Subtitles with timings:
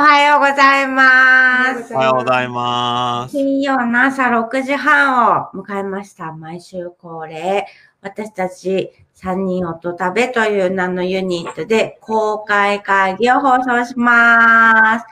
[0.00, 1.92] おはようございます。
[1.92, 3.32] おはようございます。
[3.32, 6.32] 金曜の朝6時半を迎えました。
[6.32, 7.66] 毎週恒例、
[8.00, 15.06] 私たち3人音食べという名のユニットで公開会議を放送します。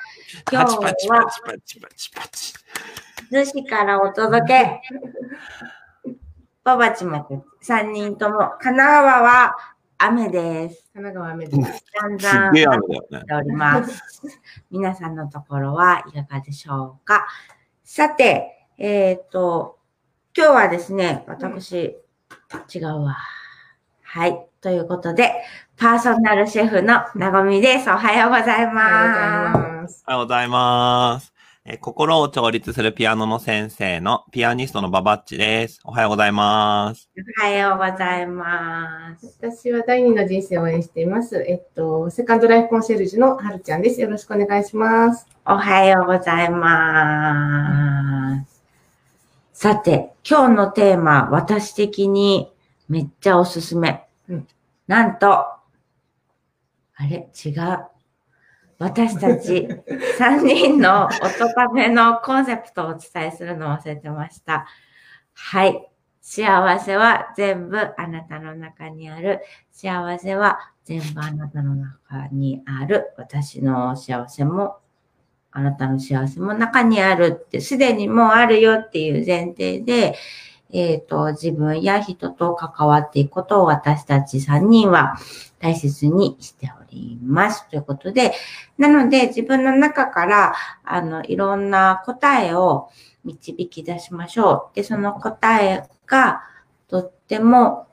[0.50, 2.54] 今日パチパチパはチパチパチパチ。
[3.30, 4.80] 逗子からお届け。
[6.64, 9.54] ババチも3人とも、神奈川は
[9.98, 10.90] 雨です。
[10.94, 11.84] 神奈川雨です。
[12.00, 13.26] だんすだん雨だよねし。
[13.26, 14.02] ております。
[14.70, 17.26] 皆さんのところはいかがでしょうか。
[17.84, 19.78] さて、えっ、と、
[20.36, 21.96] 今日はですね、私、
[22.72, 23.16] 違うわ。
[24.02, 24.46] はい。
[24.60, 25.32] ということで、
[25.76, 27.90] パーソナルシェフのなごみです。
[27.90, 28.84] おはようございおはようごます。
[28.84, 30.04] ざいます。
[30.06, 31.37] おはようございます。
[31.70, 35.80] えー心を調律するピアノの先生のピアニストのババッチです。
[35.84, 37.10] おはようございます。
[37.38, 39.36] おはようございます。
[39.38, 41.44] 私は第二の人生を応援しています。
[41.46, 44.00] えっと、セカンドライフコンシェルジュのはるちゃんです。
[44.00, 45.26] よろしくお願いします。
[45.44, 48.62] おはようございます。
[49.52, 52.50] さて、今日のテーマ、私的に
[52.88, 54.06] めっちゃおすすめ。
[54.30, 54.48] うん
[54.86, 55.60] なんと、あ
[57.10, 57.28] れ？
[57.44, 57.97] 違う。
[58.78, 59.68] 私たち
[60.18, 64.66] 3人の音ためのコンセプトをお伝えするのを忘れてました。
[65.34, 65.88] はい。
[66.20, 69.40] 幸せは全部あなたの中にある。
[69.72, 73.14] 幸せは全部あなたの中にある。
[73.16, 74.76] 私の幸せも
[75.50, 80.14] あなたの幸せも中にあるって、すでにもうあるよっていう前提で、
[80.70, 85.16] えっ、と、自分や人と関わっていくことを私たち3人は
[85.58, 87.68] 大切にしております。
[87.70, 88.32] ということで、
[88.76, 92.90] なので自分の中から、あの、いろんな答えを
[93.24, 94.76] 導き出しましょう。
[94.76, 96.42] で、その答えが
[96.88, 97.86] とっても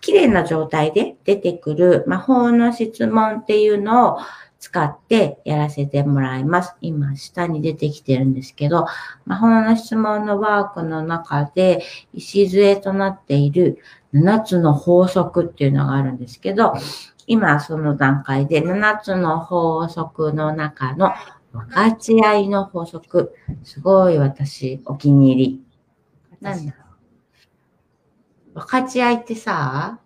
[0.00, 4.18] 綺麗な状態で出てくる魔法の質問っていうのを
[4.60, 6.74] 使ってやらせてもらいます。
[6.82, 8.86] 今、下に出てきてるんですけど、
[9.24, 11.82] 魔法の質問のワークの中で、
[12.12, 13.78] 礎となっている
[14.12, 16.74] 7つの法則っていうのがあるんですけど、
[17.26, 21.12] 今その段階で7つの法則の中の
[21.52, 23.34] 分かち合いの法則、
[23.64, 25.64] すごい私お気に入り。
[26.40, 26.78] なんだろ
[28.54, 28.60] う。
[28.60, 30.00] 分かち合いってさ、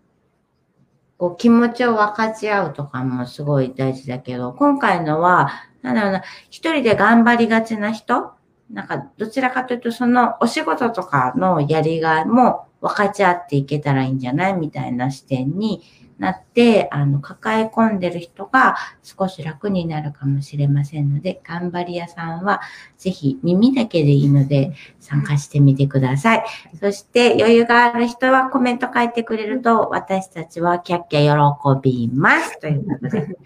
[1.18, 5.50] こう気持ちを分かち合うとかもすごい大事だけど、今回のは、
[5.82, 8.32] なんだろうな、一人で頑張りがちな人
[8.70, 14.54] なんか、どちらかというと、そのお仕事とかのやりがいも分かち合っていけたらいいんじゃない？
[14.54, 15.82] みたいな視点に
[16.18, 22.60] なって、あの、抱え込んでる人が少し楽になるかもしれませんので、頑張り屋さんは
[22.98, 26.44] ぜひ耳だけでいいので参加してみてください。
[26.78, 32.60] そして余裕がある人はコメント書いてくれると私たちはキャッキャ喜びます。
[32.60, 33.36] ということで。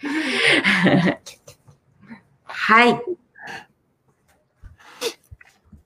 [2.44, 3.00] はい。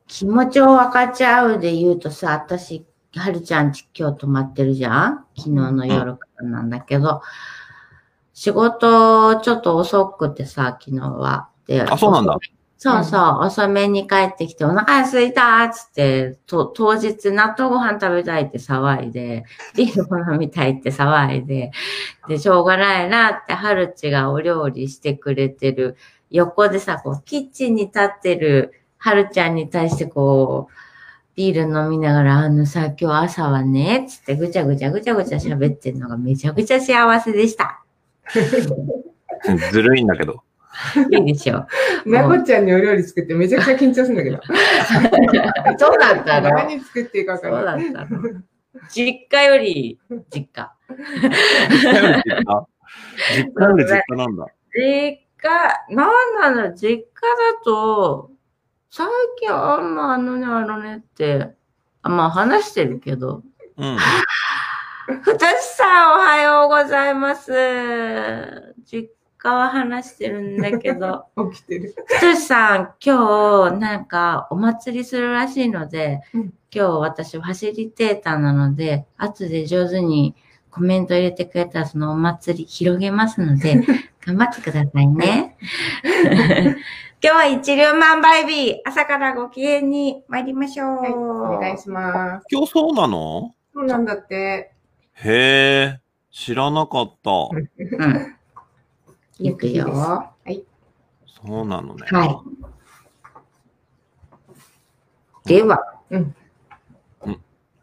[0.08, 2.84] 気持ちを分かち合うで言うとさ、私、
[3.20, 5.24] はるちゃんち今日泊まってるじゃん？
[5.36, 7.22] 昨日の夜からなんだけど、
[8.32, 11.48] 仕事ちょっと遅くてさ、昨日は。
[11.66, 12.38] であ、そうなんだ。
[12.78, 19.44] そうそう、遅めに帰ってきて、お腹空いたっつって、と当日納豆ご飯食べたいって騒いで、
[19.76, 21.70] ビールも飲みたいって騒いで、
[22.26, 25.96] で、しょうがないなって、はるちがお料理してくれてる
[26.28, 30.72] 横でさ、こう、キッチンに立ってるはるちゃんに対してこう、
[31.34, 37.82] ビール飲みながら、あのさ、今日朝はね、つってぐちゃぐちゃぐちゃぐちゃ喋ってるのがめちゃくちゃ幸せでした。
[39.72, 40.42] ずるいんだけど。
[41.10, 41.66] いいでしょ。
[42.06, 44.40] なこちゃんにお料理作ってめちゃくちゃ緊張するんだけど。
[45.78, 47.92] そうだったの何作っていいか分そうからない。
[47.92, 48.22] だったの。
[48.90, 49.98] 実家より
[50.34, 50.72] 実家。
[50.90, 52.66] 実家より実家？
[53.36, 54.46] 実家より実家なんだ。
[54.74, 58.30] 実家、なんなの実家だと、
[58.94, 59.06] 最
[59.40, 61.54] 近あんまあのね、あのねって、
[62.02, 63.42] あまあ話してるけど。
[63.78, 63.96] うん。
[65.22, 68.74] ふたしさんおはようございます。
[68.84, 69.08] 実
[69.38, 71.24] 家は話してるんだけど。
[71.52, 71.94] 起きてる。
[72.06, 80.34] ふたしさん、今日なんかお祭りするらしいので、うん今日私ファシリテーターなので、後で上手に
[80.70, 83.86] コメント入れてくれたらそのお祭り広げますので、
[84.24, 85.56] 頑張ってくださいね。
[87.24, 90.96] 今日は一粒万倍日、朝からご機嫌に参りましょう。
[90.96, 92.46] はい、お願いします。
[92.50, 93.54] 今日そうなの？
[93.72, 94.72] そうなんだって。
[95.14, 96.00] へえ、
[96.32, 97.30] 知らなかった。
[97.30, 97.70] うん。
[99.38, 99.84] いくよ。
[99.92, 100.64] ははい。
[101.28, 102.08] そうなのね。
[105.44, 105.48] い。
[105.48, 105.78] では、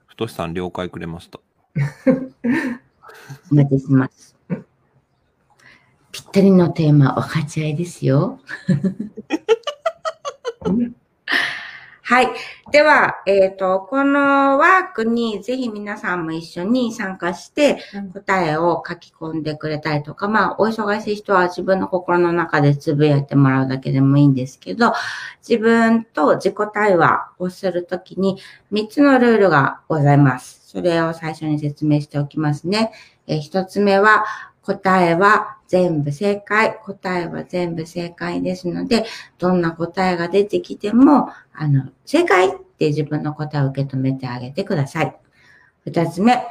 [0.05, 1.39] ふとしさん了解くれました。
[3.49, 4.38] お待ちします。
[6.31, 8.39] ピったりのテーマ、分かち合いですよ。
[12.03, 12.29] はい。
[12.71, 24.93] では、えっ、と、このワークにぜひ皆さんも一緒に参加してうん答えを書き込んでくれたりとか、まあ、お忙しい人は自分の心の中でつぶやいてもらうだけでもいいんですけど、
[25.47, 28.39] 自分と自己対話をするときに
[28.71, 30.61] 3つのルールがございます。
[30.67, 32.91] それを最初に説明しておきますね。
[33.27, 34.25] えー一つ目は、
[34.63, 36.77] 答えは全部正解。
[36.83, 39.05] 答えは全部正解ですので、
[39.37, 45.15] どんな答えが出てきても、あの、正解って自分の答えを受け止めてあげてください。
[45.85, 46.43] 二つ目、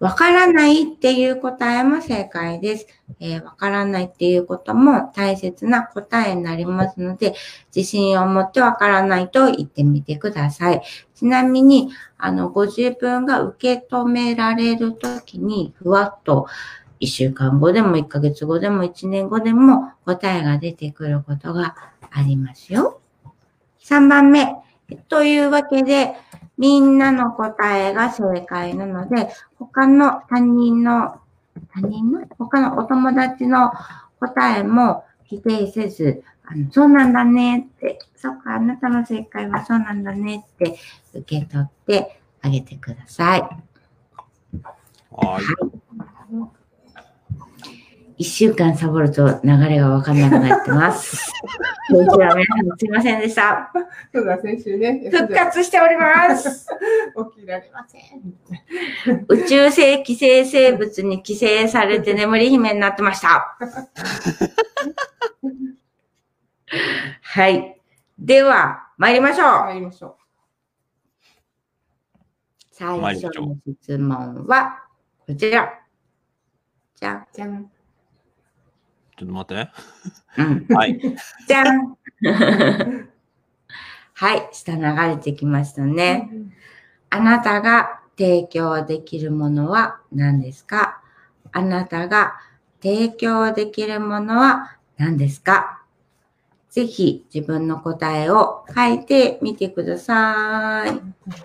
[0.00, 2.86] わからないっていう答えも正解です。
[3.20, 7.34] えーわからないっていうことも大切な答えになりますので、
[7.72, 10.82] 自信を持ってわからないと言ってみてください。
[11.14, 16.48] ちなみに、あの、ご自分が受け止められるときに、ふわっと、
[17.02, 21.74] 1週間後でも1ヶ月後でも1年後でも答えが出てくることが
[22.12, 23.00] ありますよ。
[23.82, 24.54] 3番目。
[25.08, 26.14] というわけで、
[26.58, 31.18] みんなの答えが正解なので、他の他人の、
[31.74, 32.26] 他人の？
[32.38, 33.72] 他のお友達の
[34.20, 40.78] 答えも否定せず、あのそうなんだねって、そっか、あなたの正解はそうなんだねって
[41.14, 43.40] 受け取ってあげてください。
[45.10, 45.71] はい。
[48.22, 51.32] 一週間サボると流れがわかんなくなってます。
[51.90, 53.72] 今週は皆さんすいませんでした。
[54.14, 55.10] そうだ、先週ね。
[55.10, 56.68] 復活しております。
[57.34, 59.26] 起きられません。
[59.26, 63.58] 宇宙性寄生生物に寄生されて眠り姫になってました。
[67.22, 67.80] はい。
[68.20, 69.48] では、参りましょう。
[69.64, 70.16] 参りましょ
[72.70, 74.84] 最初の質問は、
[75.26, 75.82] こちら。
[76.94, 77.16] じゃん。
[77.16, 77.26] う。
[77.32, 77.81] じゃん。
[79.22, 79.70] ちょっと待って。
[80.38, 80.66] うん。
[80.76, 81.00] はい。
[81.46, 81.96] じゃん。
[84.14, 84.48] はい。
[84.52, 86.28] 下流れてきましたね。
[87.10, 91.00] あなたが提供できるものは何ですか？
[91.52, 92.34] あなたが
[92.82, 95.82] 提供できるものは何ですか？
[96.70, 100.90] ぜひ自分の答えを書いてみてください。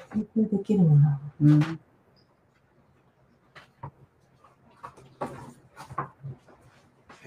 [0.09, 1.19] 提供できるもの。
[1.41, 1.79] うん、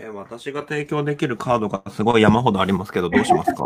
[0.02, 3.64] えー私が提供できるカードがすごい山ほどありますけど、どうしますか？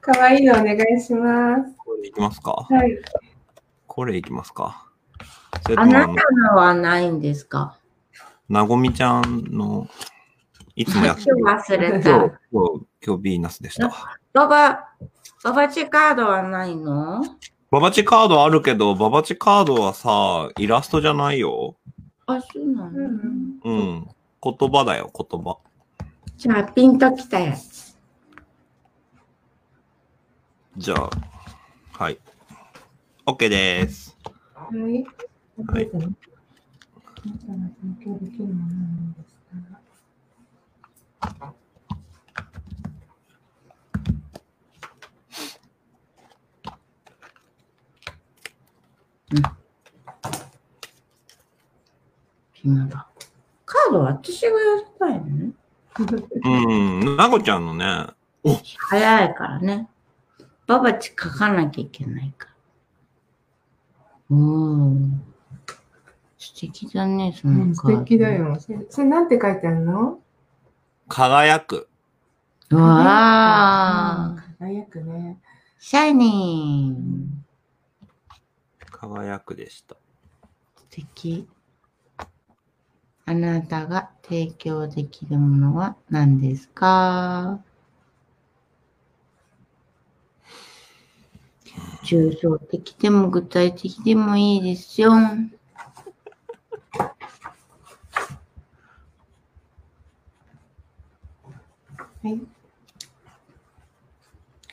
[0.00, 1.74] かわいいのお願いします。
[1.76, 2.52] これいきますか？
[2.70, 2.98] はい。
[3.88, 4.86] これいきますか？
[5.76, 6.12] あなた、
[6.52, 7.76] のはないんですか？
[8.48, 9.88] なごみちゃんの、
[10.76, 11.38] いつもやってる。
[11.40, 12.10] 今日忘れた。
[12.10, 13.88] 今日、今日ビーナスでした。
[14.32, 14.88] ババ、
[15.42, 17.24] ババチカードはないの？
[17.72, 21.74] ババチカードあるけど、ババチカードはさ、イラストじゃないよ。
[22.26, 24.08] あ、そうなの、うんうん。
[24.44, 25.56] 言葉だよ、言葉。
[26.36, 27.96] じゃあ、ピンときたやつ。
[30.76, 31.10] じゃあ、
[31.92, 32.18] はい。
[33.24, 34.14] OK です。
[34.54, 35.04] はい。
[35.66, 36.24] はい
[37.24, 39.34] あなたが提供できるものは何です
[41.40, 41.54] か
[52.52, 53.13] 暇だ。
[53.74, 55.52] カードは私がやりたいのね。
[56.44, 56.48] う
[57.12, 58.06] ん、なごちゃんのね、
[58.88, 59.88] 早いからね。
[60.66, 62.48] ババチ書かなきゃいけないか
[64.30, 64.36] ら。
[64.36, 65.10] おー。
[66.38, 67.98] 素敵だね、そのカード。
[67.98, 68.32] 素敵だ。
[68.32, 68.58] よ。
[68.60, 70.20] それ、それなんて書いてあるの？
[71.08, 71.88] 輝く。
[72.70, 74.58] うわー。
[74.58, 75.38] 輝くね。
[75.78, 77.28] シャイニング。
[78.90, 79.96] 輝くでした。
[80.76, 81.48] 素敵。
[83.26, 87.58] あなたが提供できるものは何ですか？
[92.04, 95.12] 抽象的でも具体的でもいいですよ。
[95.12, 95.48] は
[102.24, 102.40] い。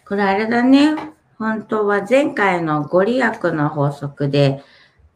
[0.05, 1.13] これあれだね。
[1.39, 4.61] 本当は前回のご利益の法則で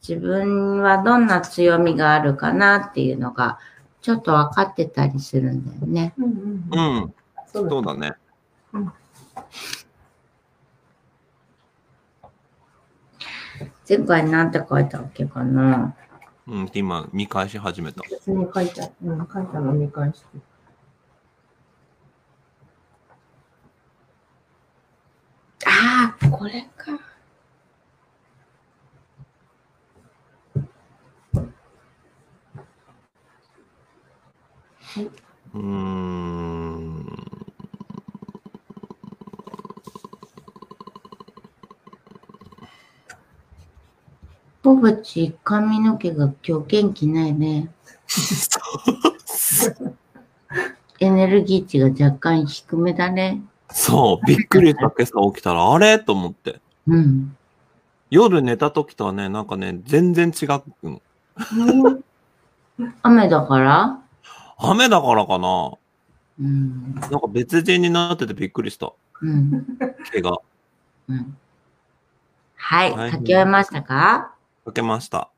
[0.07, 3.57] 自分はどんな強みがあるかなっていうのが
[4.01, 6.13] ちょっと分かってたりするんだよね。
[6.17, 6.25] うん
[6.71, 7.03] うん。
[7.03, 7.13] うん、
[7.47, 8.13] そうだね。
[13.89, 15.95] 前回なんて書いたっけかな？
[16.47, 18.03] うん、今、見返し始めた。
[18.09, 20.27] 別に書いた、うん、書いたの見返して。
[25.65, 26.91] ああ、これか。
[35.03, 37.05] うーん。
[44.63, 47.69] ポバチ、髪の毛が今日元気ないね。
[50.99, 53.41] エネルギー値が若干低めだね。
[53.69, 55.99] そう、びっくりした今朝起きたら、あれ？
[55.99, 56.61] と思って。
[56.87, 57.35] うん。
[58.09, 61.01] 夜寝た時とはね、なんかね、全然違うの。
[63.03, 63.99] 雨だから？
[64.57, 65.73] 雨だからかな
[66.39, 66.95] うん。
[66.95, 68.93] なんか別人になっててびっくりした。
[69.21, 69.65] うん。
[70.11, 70.37] 毛が。
[71.09, 71.37] うん。
[72.55, 72.91] はい。
[72.91, 74.33] はい書き終えましたか？
[74.65, 75.29] かけました。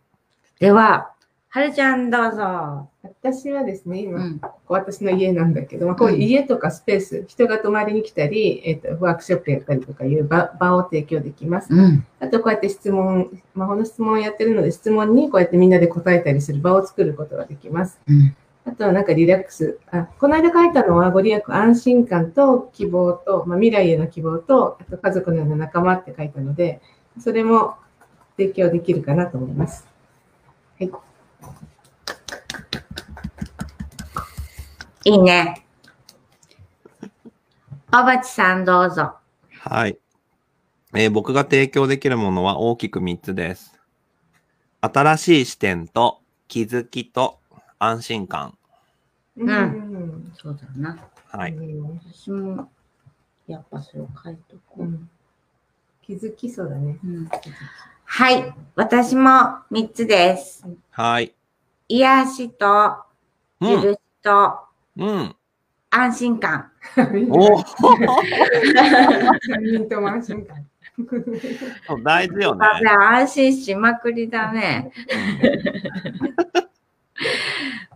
[0.60, 1.12] では、
[1.50, 2.90] はるちゃんどうぞ。
[3.04, 4.40] 私はですね、今、うん。
[4.40, 11.74] ここ私の家なんだけど、まあ、こういう家とかスペース、人が泊まりに来たり、えっ、と、ワークショップやったりとかいう場場を提供できます。
[11.74, 12.06] うん。
[12.20, 18.00] あと、こうやって質問、魔法の質問をやってるので、質問にこうやってみんなで答えたりする場を作ることができます。
[18.08, 18.36] うん。
[18.68, 19.80] あとはなんかリラックス。
[19.92, 26.82] あ、この間書いたのはご利益安心感と希望と、まあ、未来への希望と、あと家族のような仲間って書いたので、
[27.18, 27.76] それも
[28.36, 29.88] 提供できるかなと思います。
[30.78, 30.92] はい。
[35.06, 35.66] いいね。
[37.94, 39.14] おばちさんどうぞ。
[39.62, 39.98] はい。
[40.94, 43.80] えー僕が提供できるものは大きく3つです。
[44.82, 46.20] 新しい視点と
[46.50, 47.40] 気づきと
[47.80, 48.57] 安心感。
[49.38, 50.98] うんんそうだな。
[51.28, 51.54] はい。
[51.54, 52.70] うん私も、
[53.48, 54.84] やっぱそれを書いとこう。
[54.84, 55.10] うん
[56.08, 56.98] 気づきそうだね。
[57.04, 57.30] うん
[58.06, 58.54] はい。
[58.76, 59.30] 私も
[59.70, 60.66] 3つです。
[60.92, 61.36] はい。
[61.90, 63.04] 癒しと、
[63.60, 63.82] うん。
[63.82, 64.60] 許しと、
[64.96, 65.36] うん。
[65.90, 66.72] 安心感。
[67.30, 67.68] お三
[69.64, 70.66] 人とも安心感。
[72.04, 74.92] 大事よね安心しまくりだね。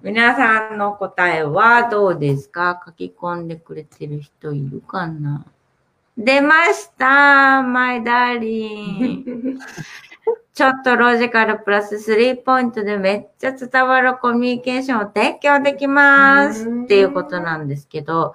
[0.03, 2.81] 皆さんの答えはどうですか？
[2.86, 5.46] 書き込んでくれてる人いるかな？
[6.17, 9.60] 出ましたマイダーリン。
[10.53, 16.67] ちょっとロジカルプラス3ポイントでめっちゃ伝わるコミュニケーションを提供できます。
[16.67, 16.84] うん。
[16.84, 18.34] っていうことなんですけど、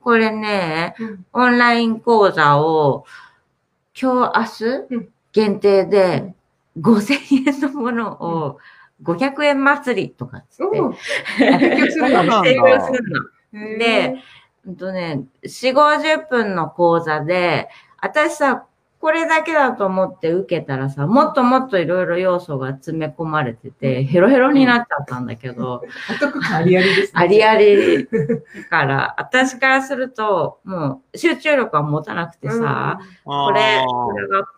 [0.00, 1.26] これね、うん。
[1.32, 3.04] オンライン講座を
[4.00, 5.00] 今日、明うん。
[5.02, 6.34] 日限定で
[6.80, 8.58] 5000円のものを
[9.02, 10.78] 500円祭りとかっつって
[11.38, 13.78] 提供するの提供するの。
[13.78, 14.14] で、
[14.66, 17.68] うんとね、4、50分の講座で、
[18.00, 18.66] 私さ、
[19.00, 27.20] これだけだと思って受けたらさ、もっともっといろいろ要素が詰め込まれてて、ヘロヘロになっちゃったんだけど、お得感ありありですね。
[27.22, 28.08] ありあり
[28.68, 34.48] から、私からすると、もう集中力は持たなくてさ、これ、これが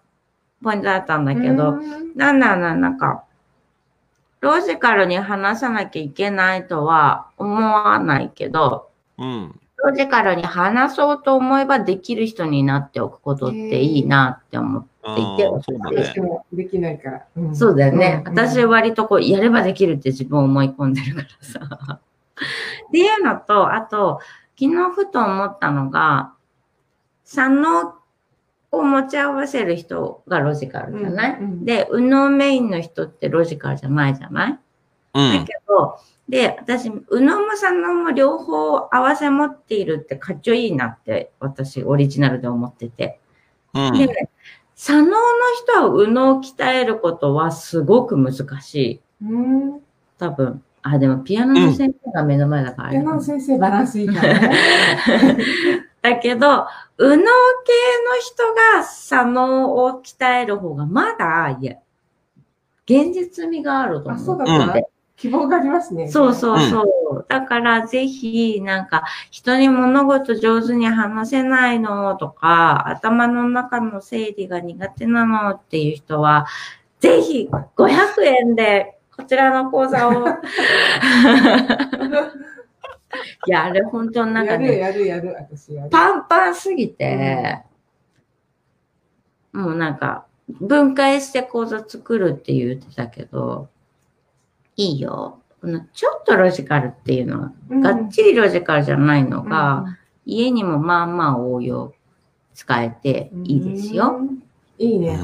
[0.62, 2.16] ポイントだったんだけど、うん。
[2.16, 3.25] なんだな、なんか、
[4.40, 9.61] ロジカルに話さなきゃいけないとは思わないけど、うん。
[9.82, 16.20] ロジカルに話そうと思えばできる人になっておくことっていいなって思って言ってーそうだねどうして。
[16.20, 17.25] もできないから。
[17.37, 18.23] うんそうだよね。
[18.26, 22.00] うん私割とこう、やればできるって自分を思い込んでるからさ。
[22.88, 24.20] っていうのと、あと、
[24.59, 26.32] 昨日ふと思ったのが、
[27.25, 27.94] 左脳
[28.72, 34.58] を持ち合わせる人がロジカルじゃない、うんうんで、右脳メインの人ってロジカルじゃないじゃない、
[35.14, 35.38] うん。
[35.38, 35.98] だけど、
[36.28, 43.18] で、私、右脳も左脳も両方合わせ持っているってかっちょいいなって、私、オリジナルで思ってて。
[43.74, 43.98] うん。
[43.98, 44.08] で、
[44.76, 45.16] 左脳の
[45.62, 49.00] 人は右脳を鍛えることはすごく難しい。
[49.24, 49.38] う
[49.76, 49.80] ん。
[50.18, 50.62] 多分。
[50.82, 54.56] あ、でもピアノの先生が目の前だからあれかな、山野先生バランスいいからね。
[56.02, 56.66] だけど、
[56.99, 57.25] 右脳系の
[58.21, 61.75] 人が左脳を鍛える方がまだ、いや、
[62.87, 64.19] 現実味があると思あ、う。
[64.19, 64.80] そうだうんった。
[65.16, 66.09] 希望がありますね。
[66.09, 67.26] そうそうそう。
[67.28, 76.47] だからぜひ、なんか、人に物事上手に話せないのとか、頭の中の整理が苦手なのっていう人は、
[77.00, 80.25] ぜひ500円でこちらの講座を。
[83.47, 85.90] い や、あれ本当なんかやるね、やるやる、私やる。
[85.90, 87.62] パンパンすぎて、
[89.52, 90.26] もうなんか、
[90.61, 93.69] 分解して講座作るって言ってたけど、
[94.76, 95.40] いいよ。
[95.61, 101.93] このちょっとロジカルっていうのは、うんがっちりロジカルじゃないのうんが、家にもまあまあ応用
[102.55, 104.17] 使えていいですよ。。
[104.19, 104.43] うん
[104.79, 105.19] いいね。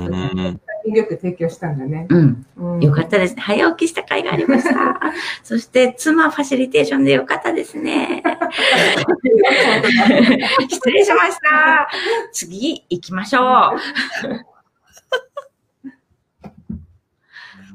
[0.95, 2.07] よく提供したんだね。
[2.09, 2.47] うん。
[2.57, 3.43] うんよかったですね。
[3.43, 5.01] 早起きした甲斐がありました。
[5.43, 8.23] そして、妻ファシリテーションでよかったですね。
[10.69, 11.89] 失礼しました。
[12.33, 13.43] 次行きましょう。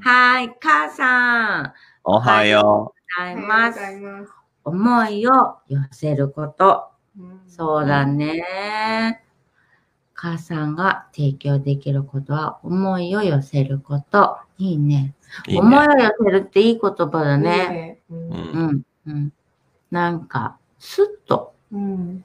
[0.04, 1.74] はい、母さん。
[2.04, 3.20] おはよう。
[3.20, 3.80] ございます。
[4.64, 6.90] 思いを寄せること。
[7.20, 9.24] うんそうだね。
[10.22, 14.38] 母さんが提供できることは思いを寄せること。
[14.60, 15.16] いいね。
[15.48, 16.04] いい思いをね。
[16.04, 17.50] 寄せるっていい言葉だいいね。
[17.50, 18.00] ね。
[18.12, 19.34] うんうん。
[19.90, 21.56] なんか、スッと。
[21.72, 22.24] うん。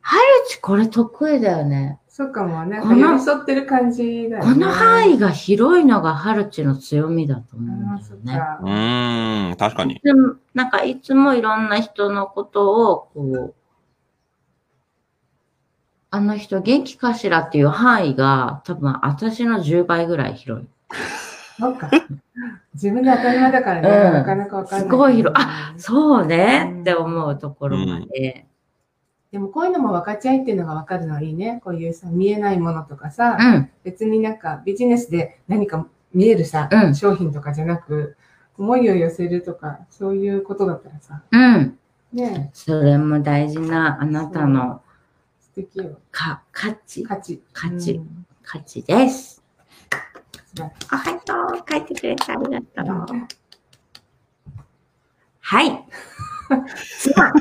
[0.00, 1.98] ハルチこれ得意だよね。
[2.08, 2.80] そうかもね。
[2.80, 4.54] この寄り添ってる感じだよね。
[4.54, 8.44] この範囲が広いのがハルチの強みだと思うんああ、そっだよね。
[8.46, 8.64] かう。
[8.66, 10.00] ーん、確かに。
[10.02, 13.54] でもなんかいつもいろんな人のことを、こう、
[16.16, 20.68] あの人元気かしらっていう範囲が多分私の10倍ぐらい広い。
[21.58, 21.90] そうか。
[22.72, 24.88] 自分で当たり前だからね、うんなかなかわかんない。
[24.88, 28.46] すごい広いあそうねうんって思うところまで。
[29.30, 31.60] でもこういうのも分かち合いっていうのが分かるのはいいね。
[31.62, 33.70] こういうさ、見えないものとかさ、うん。
[33.84, 38.16] 別になんかビジネスで何か見えるさ、うん商品とかじゃなく、
[38.56, 41.78] 思いを寄せるとか、そういうことだったらさ、うん。
[42.14, 44.80] ねそれも大事なあなたの
[45.56, 45.98] 素敵よ。
[46.10, 47.42] か価値、価値。
[47.54, 49.42] 価値うん価値です。
[50.54, 51.32] 素晴らしいあ、はいと、
[51.72, 53.28] 書いてくれてありがとう。
[55.40, 55.84] はい。
[57.00, 57.32] 妻、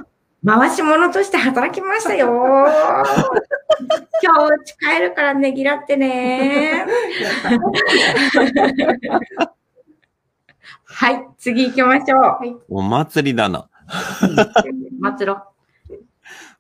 [0.46, 2.30] 回し物として働きましたよ。
[4.24, 6.86] 今日家帰るからねぎらってね。
[10.86, 12.64] はい、次行きましょう。
[12.70, 13.70] お祭りだな。
[15.02, 15.44] 松ろ。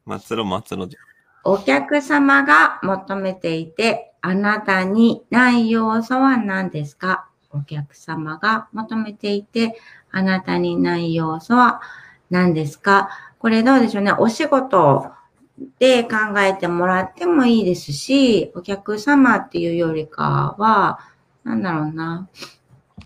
[0.05, 0.97] 祭ろう祭ろうじ
[1.47, 7.29] お客様が求めていて、あなたにない要素は何ですか？
[7.51, 11.81] お客様が求めていて、あなたにない要素は
[12.31, 13.09] 何ですか？
[13.37, 14.11] これどうでしょうね。
[14.13, 15.11] お仕事
[15.77, 20.99] で考えてもらってもいいですし、お客様っていうよりかは、
[21.43, 22.27] なんだろうな。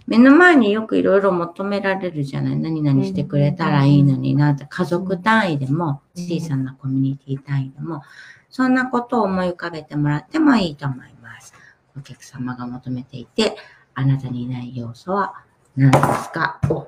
[0.08, 2.55] 目の前によくいろいろ求められるじゃない？
[2.58, 8.01] 何々してくれたらいいのになって、家族単位でも、小さなコミュニティ単位でも、
[8.49, 11.54] そんなことを思い浮かべてもらってもいいと思います。
[11.97, 13.56] お客様が求めていて、
[13.93, 15.34] あなたにない要素は
[15.75, 16.60] 何ですか？
[16.69, 16.88] お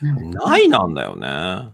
[0.00, 1.70] ないなんだよね。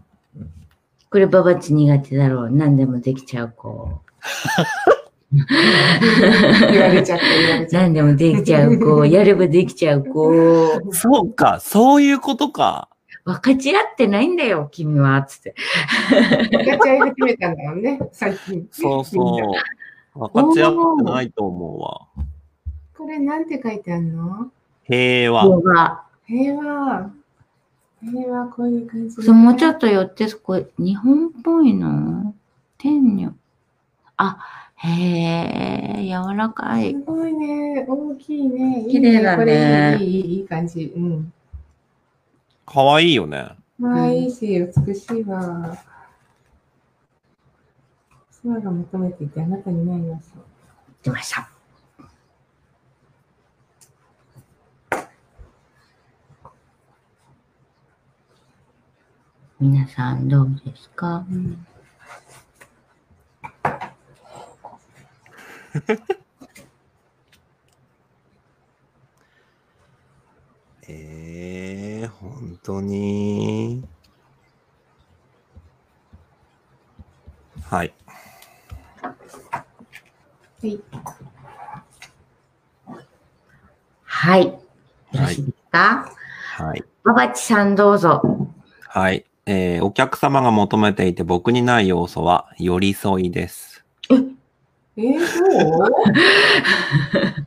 [1.10, 2.50] これババッチ苦手だろう。
[2.50, 4.00] 何でもできちゃう子。
[6.72, 9.04] 言われちゃった、言われちゃっ何でもできちゃう子。
[9.06, 10.80] やればできちゃう子。
[10.92, 12.88] そうか、そういうことか。
[13.24, 15.22] 分かち合ってないんだよ、君は。
[15.22, 15.54] つって。
[16.50, 16.58] た。
[16.58, 18.66] 分かち合い始めたんだよね、最近。
[18.72, 19.38] そうそ
[20.16, 20.18] う。
[20.18, 22.24] 分かち合ってないと思うわ。
[22.98, 24.50] これなんて書いてあるの？
[24.82, 25.44] 平和。
[25.44, 26.02] ヨガ。
[26.26, 27.10] 平和。
[28.02, 32.34] 平和、こういう感じ、そう、もうちょっと寄って、そこ、日本っぽいの？
[32.78, 33.34] 天女。
[34.16, 34.38] あ、
[34.82, 34.88] へ
[36.00, 37.00] え、柔らかいす。
[37.00, 37.84] ごいね。
[37.86, 38.86] 大きいね。
[38.90, 40.92] 綺麗だねこれいい、いい、いい感じ。
[40.96, 41.32] うん。
[42.64, 43.50] かわいいよね。
[43.78, 44.46] まあいいし、
[44.86, 45.76] 美しいわ。
[48.30, 50.30] 妻が求めていてあなたにない要素。
[51.02, 51.50] 出ました。
[59.60, 61.26] 皆さんどうですか？
[61.30, 61.66] うん。
[70.88, 73.84] えー、本当に。
[77.62, 77.92] はい。
[80.60, 80.80] はい。
[84.04, 84.46] はい。
[84.46, 84.60] よ
[85.12, 86.12] ろしいですか、
[86.56, 86.84] はい。
[87.04, 88.22] ババチさんどうぞ。
[88.88, 89.24] はい。
[89.46, 93.69] えー、お客様が求めていて僕にない要素は寄り添いです。
[95.02, 95.90] えー、そう？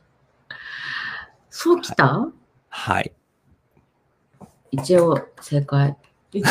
[1.50, 2.28] そうきた？
[2.68, 3.12] はい。
[4.72, 5.96] 一応正解。
[6.32, 6.48] 一応、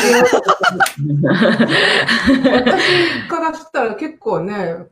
[2.54, 4.86] 私からしたら結構ね、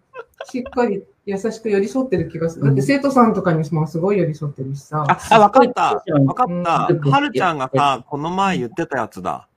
[0.44, 2.66] しっかり優しく寄り添ってる気がする。
[2.66, 5.06] だって生徒さんとかにもすごい寄り添ってるしさ。
[5.08, 5.94] あ、あ、わかった。
[5.94, 6.88] わかうんった。
[7.10, 9.48] はるちゃんがさ、この前言ってたやつだ。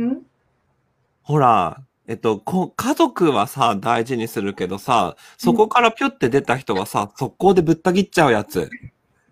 [0.00, 0.22] ん？
[1.22, 8.70] ほら、えっと、こ家族はさ、大事にするけどさ、そこからピュって出た人はさ、速攻でぶった切っちゃうやつ。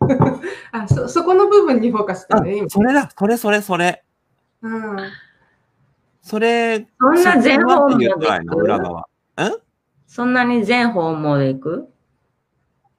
[0.73, 2.69] あ、そ、そこの部分にフォーカスしたあね、今。
[2.69, 4.05] それだ、それそれそれ。
[4.61, 4.97] うん。
[6.21, 9.57] それ、そんな全方それ面でなん。
[10.07, 11.89] そんなに全方面で行く？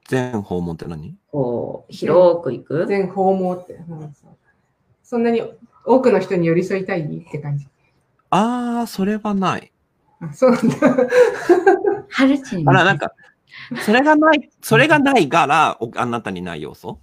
[0.08, 1.16] 全訪問って何？
[1.30, 2.86] こう、広く行く？
[2.88, 4.12] 全訪問って、うん。
[5.04, 5.40] そんなに
[5.84, 7.68] 多くの人に寄り添いたいって感じ。
[8.30, 9.72] あー、それはない。
[10.20, 10.76] あ、そうなんだ。
[12.10, 13.12] はるちにあら、なんか、
[13.84, 16.98] それがない、それがないから、おあなたにない要素？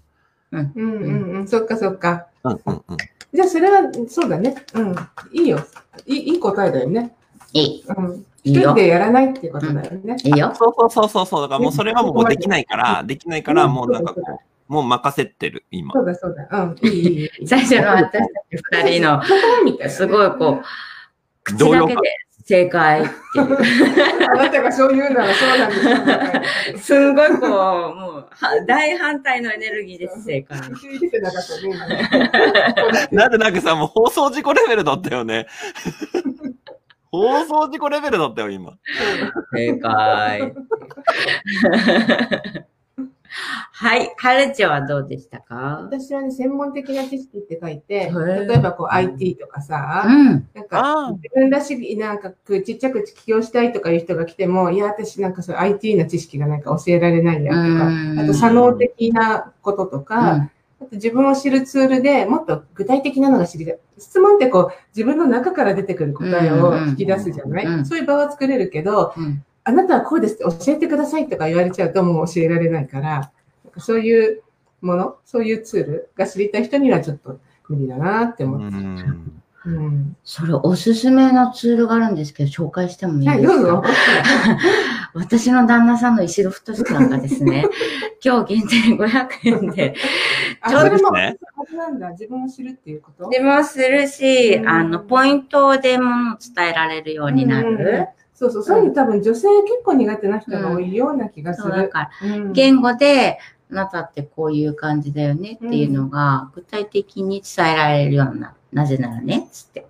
[0.51, 0.71] うん。
[0.75, 2.27] うんうんうん、そっかそっか。
[2.43, 2.97] うんうんうん。
[3.33, 4.55] じゃあそれは、そうだね。
[4.73, 4.95] うん。
[5.33, 5.59] いいよ。
[6.05, 7.15] いいいい答えだよね。
[7.53, 7.83] いい。
[7.87, 8.25] うん。
[8.43, 10.15] いいよ一人でやらないっていうことだよね。
[10.23, 10.53] いいよ。
[10.55, 11.41] そうそうそうそうそう。
[11.41, 14.21] だからもうそれはもうできないから、できないから、もうなんかこ
[14.69, 15.93] う、もう任せてる、今。
[15.93, 16.63] そうだそうだ。
[16.63, 16.87] うん。
[16.87, 17.29] いい。
[17.47, 19.21] 最初の私たち二人の、
[19.65, 20.63] みたいなねすごいこう、
[21.45, 22.01] 口だけで
[22.45, 23.57] 正解っていう。
[24.31, 25.75] あなたがそう言うならそうなんで
[26.77, 27.07] すよ。
[27.09, 27.55] すごいこう、も
[28.19, 30.59] う、は大反対のエネルギーです、正解。
[33.11, 35.47] なんでなんかさ、もう放送事故レベルだったよね。
[37.11, 38.77] 放送事故レベルだったよ、今。
[39.55, 40.53] 正解。
[43.71, 44.13] はい。
[44.17, 45.81] はるちはどうでしたか？
[45.83, 48.47] 私はね、専門的な知識って書いて、ー。
[48.47, 50.25] 例えばこう IT とかさ、うん。
[50.25, 51.13] なんあかー。
[51.15, 58.19] 自分らしなんかちっちゃく起業したいとかいう人が来ても、いや、私なんかそういう IT の知識がなんか教えられないやとか、うん。
[58.19, 63.77] あと左脳的なこととか、あと自分を知るツールでもっと具体的なのが知りたい。
[63.97, 67.73] 質問ってこう自分の中から出てくる答えを引き出すじゃない、うん。
[67.75, 67.85] うん。
[67.85, 73.31] そういう場は作れるけど、うんあなたはこうですって教えてくださいとか言われちゃうともう教えられないから、
[73.77, 74.43] そういう
[74.81, 78.77] もの、そういうツールが知りたい人にはちょっと無理だなってう思って。
[78.77, 79.41] ん。
[79.65, 80.15] うん。
[80.23, 83.83] それおすすめのツールがあるんですけど、紹介してもいいはい、ですか。
[85.15, 87.65] 私の旦那さんの石戸太さんがですね、
[88.23, 89.95] 今日限定500円で、
[90.61, 92.09] あ、ちょうですねはずなんだ。
[92.11, 93.29] 自分を知るっていうこと？
[93.29, 98.07] でもするし、うんあの、ポイントでものを伝えられるようになうんうんうんる。
[98.35, 101.89] そうそう、そういうの多分女性結構苦手な人が多いような気がすそうだる。
[101.89, 103.39] から、うん言語で、
[103.71, 109.87] あなたってこういう感じだよねっていうのが、具体的に伝えられるような、なぜならね、つって。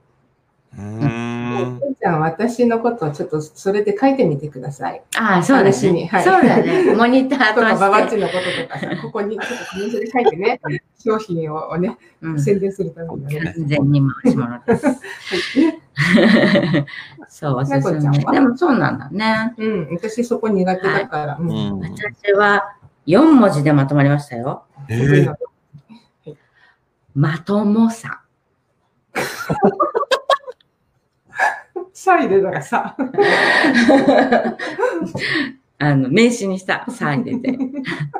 [0.77, 1.95] うーん。
[2.05, 5.01] ちゃん、私のことをちょっとそれで書いてみてください。
[5.17, 6.05] ああ、そうですね。
[6.05, 6.93] はいそうだね。
[6.95, 8.09] モニターとか、ババッ。
[8.09, 10.61] チのこととかさ、ここにちょっとコメントで書いてね、
[11.03, 13.53] 商品をね、うん宣伝するためにね。
[13.55, 14.85] 完全に回し物です。
[17.29, 18.19] そう、おすすめ。
[18.31, 19.53] でもそうなんだね。
[19.57, 21.39] うん、私そこ苦手だから。
[21.39, 22.75] 私は
[23.07, 24.65] 4文字でまとまりましたよ。
[24.89, 25.33] えー
[27.15, 28.23] まともさ。
[31.95, 32.97] シャイでだからさ。
[35.77, 37.57] あの、名詞にした、さ入れて。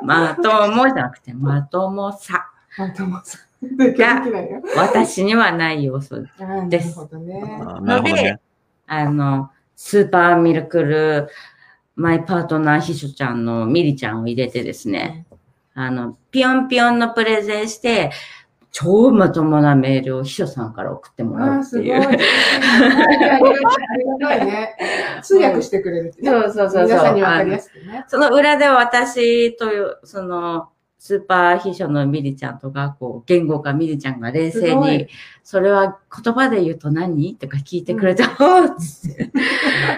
[0.02, 2.46] まともじゃなくて、まともさ。
[2.78, 3.38] まともさ。
[3.60, 4.62] できないよ。
[4.76, 6.24] 私にはない要素。
[6.68, 7.42] ですほどね。
[7.60, 8.40] あなるほどね。
[8.86, 11.28] あの、スーパーミルクル、
[11.96, 15.26] マイパートナー秘書ちゃんのミリちゃんを入れてですね、
[15.74, 18.10] あの、ピヨンピヨンのプレゼンして、
[18.78, 21.86] 超まともなメールを秘書さんから送ってもらああ、うってすごい。
[21.88, 22.02] いあう。
[22.12, 22.24] りが
[24.28, 24.76] たいね。
[25.22, 26.30] 通訳してくれるってね。
[26.30, 28.04] そうそうそうそう皆さんにわかりやすくね。
[28.06, 35.08] その裏では私という、その、スーパー秘書のミリちゃんとか、こう、言語化ミリちゃんが冷静に、
[35.42, 37.34] それは言葉で言うと何？
[37.36, 39.30] とか聞いてくれて、ああっつって、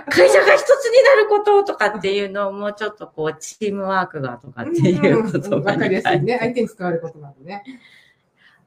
[0.09, 6.37] 会社が一つになることとかっていうのをもうちょっとこう、チームワークがとかっていううんことわかりやすいね。
[6.39, 7.65] 相手に伝わることなんでね。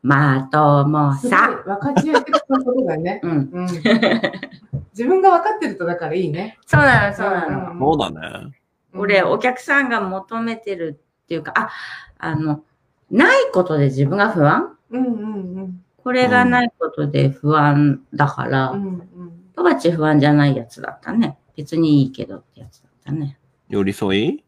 [0.02, 1.64] まともさ。
[1.66, 3.20] 分かち合ってることだね。
[3.24, 3.50] うん。
[3.52, 3.66] うん。
[3.66, 6.58] 自分が分かってるとだからいいね。
[6.66, 7.80] そうなの、そうなの。
[7.80, 8.10] そうだ
[8.46, 8.52] ね。
[8.94, 11.70] これ、お客さんが求めてるっていうか、あ、
[12.18, 12.64] あの、
[13.10, 14.78] ないことで自分が不安？
[14.90, 15.84] うんうんうん。
[16.04, 21.38] これがないことで不安だから、うんうんパパチ不安じゃないやつだったね。
[21.56, 23.38] 別にいいけどってやつだったね。
[23.70, 24.44] 寄り添い？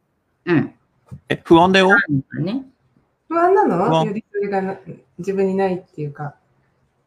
[0.45, 0.73] うん。
[1.29, 1.89] え、不安だよ。
[2.39, 2.65] ね。
[3.33, 4.77] 不安な不の安よりそれがな
[5.17, 6.35] 自分にないっていうか。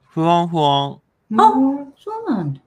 [0.09, 1.01] 不安不安。
[1.39, 2.61] あうんそうなんだ。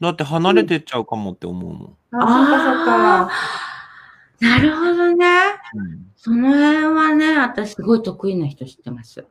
[0.00, 1.96] だって離れてっちゃうかもって思うもん。
[2.10, 4.56] あ、そっかそっか。
[4.56, 5.26] なるほどね。
[5.74, 9.24] うんその辺はね、私すごい得意な人知ってます。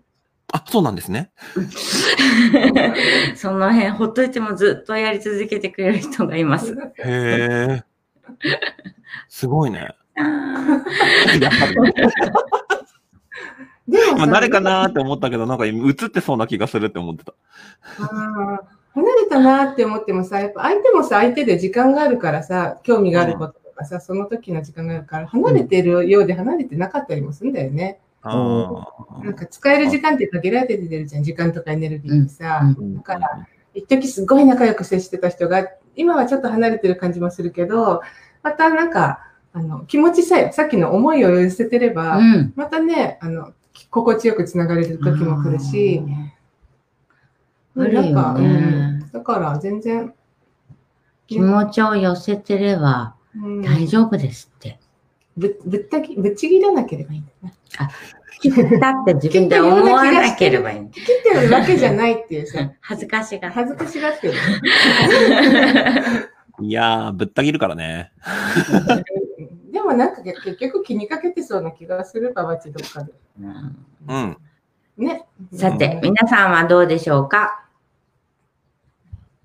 [0.54, 1.32] あ、そうなんですね。
[3.36, 6.72] その辺、ほっといてもずっとやり続けてくれる人がいます。
[6.72, 7.84] へえ。
[9.28, 9.90] すごいね。
[10.18, 10.22] あ
[11.42, 11.76] やっぱり
[13.88, 17.34] でもさ今誰かなーって思ったけど、なんか映ってそうな気がするって思ってた。
[18.00, 28.00] あー離れたなって思ってもさ、やっぱ相手もさ、相手で時間があるからさ、興味があることとかさ、その時の時間があるから、離れてるようで離れてなかったりもするんだよね。
[28.21, 28.88] あ
[29.24, 32.62] なんか使える時間って限られてるじゃん、時間とかエネルギーってさ。
[32.63, 35.67] うんーだから、一時すごい仲良く接してた人が、
[35.98, 38.02] 今はちょっと離れてる感じもするけど、
[38.43, 42.54] またなんか、あの、気持ちさえ、さっきの思いを寄せてれば、うん。
[42.56, 43.52] またね、あの、
[43.96, 46.04] 心地よくつながれる時も来るし、
[47.78, 50.14] あるよねなんか、うん、だから全然、
[51.28, 54.80] 気持ちを寄せてればうん大丈夫ですって。
[55.38, 57.54] ぶぶったきぶっちぎらなければいいんだよね。
[58.42, 60.90] 切ったって自分で思わなければいい。
[60.90, 63.50] 切ってるわけじゃないっていうさ、恥ずかしが。
[63.50, 64.34] 恥ずかしがってる。
[66.62, 68.12] いやー、ぶった切るからね。
[69.86, 73.13] でもなんか結局気にかけてそうな気がする、ババチどっかで。
[73.39, 74.38] うんうん。
[74.98, 75.28] ね。
[75.54, 77.63] さて、皆さんはどうでしょうか？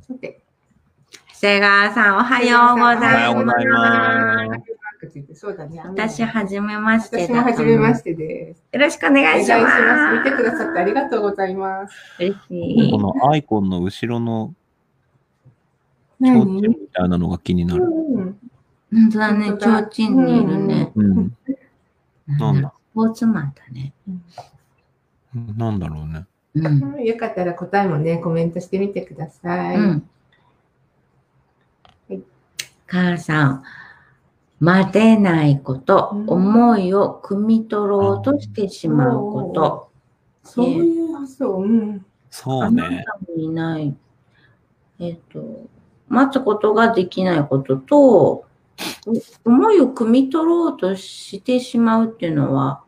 [0.00, 0.40] さて、
[1.34, 4.46] 長谷川さん、おはようございおはようございま。
[4.46, 4.54] ま
[5.34, 5.82] すそうだね。
[5.84, 8.64] 私、はじめまして私もはじめましてです。
[8.72, 9.62] よろしくお願いします。
[9.62, 10.30] ます。
[10.30, 11.94] 見てくださってありがとうございます。
[12.18, 12.98] 嬉しいこ。
[12.98, 14.54] のアイコンの後ろの
[16.18, 17.84] 提灯みたいなのが気になる。
[17.84, 18.38] うん
[18.92, 20.92] 本当だね、本当だ提灯にいるね。
[20.94, 21.36] うん。
[22.26, 23.92] なんだスポーツマンだね。
[25.56, 26.26] なんだろうね。
[26.54, 26.66] うん。
[26.66, 29.76] うんよかったら答えもね、コメントしてみてください。
[29.76, 30.08] うん
[32.08, 32.22] はい。
[32.86, 33.62] 母さん、
[34.58, 39.90] 待てないこと、うん思いを汲み取ろうとしてしまうこと。
[40.42, 42.04] そういう発想、うん。
[42.30, 43.04] そうあなね。
[43.06, 43.94] たもいない。
[44.98, 45.66] えっ、と、
[46.08, 48.44] 待つことができないことと、お
[49.44, 52.82] 思いを汲み取ろうとしてしまうっていうのは、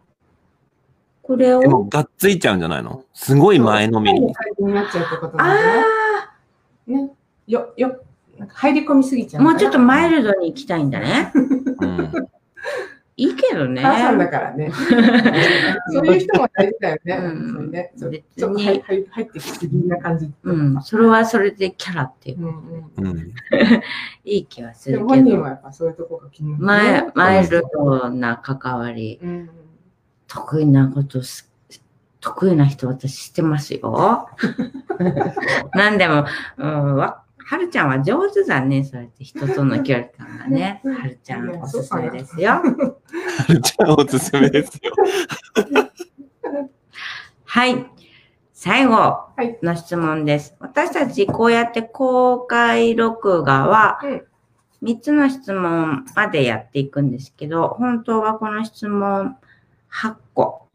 [1.23, 3.05] これを、でも、がっついちゃうんじゃないの？
[3.15, 4.35] すごい前のめりに。
[4.59, 7.13] なっちゃうってことああね。
[7.47, 8.01] よ、よ、
[8.39, 11.33] なんか入り込みすぎちゃうー、もうちょっとマイルルドに行きたいんだね。
[11.81, 12.13] うん。
[13.17, 13.83] いいけどね。
[13.83, 14.71] 母さんだからね。
[15.93, 17.17] そういう人も大事だよね。
[17.17, 17.29] う
[17.63, 20.33] んね別に入ってきすぎな感じ。
[20.43, 23.17] うん、それはそれでキャラっていううか、ん。
[24.25, 29.51] いい気はすでるけども本人は、やっぱそういうとこが気になる、マイマイルドな関わり、うん。
[30.27, 31.53] 得意なことす、
[32.21, 34.29] 得意な人私知ってますよ。
[35.75, 36.25] なんでも、
[36.57, 37.22] うん、わ
[37.53, 40.81] はるちゃんは上手だね、そうやって人との距離感がね。
[40.89, 42.53] はるちゃんおすすめですよ。
[42.53, 42.63] は
[43.51, 44.91] るちゃんおすすめですよ。
[47.45, 47.87] はい。
[48.55, 49.27] 最後
[49.63, 50.57] の質問です。
[50.61, 54.23] 私たちこうやって公開録画はうん
[54.83, 59.37] 3つの質問までやっていくんですけど、本当はこの質問
[59.93, 60.69] 8個、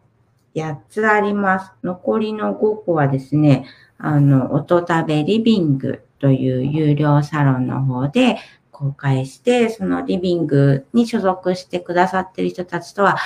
[0.54, 1.74] 8つあります。
[1.82, 3.66] 残りの5個はですね、
[3.98, 8.38] あの、音食べリビングという有料サロンの方で
[8.78, 13.18] 公開して、そのリビングに所属してくださってる人たちとは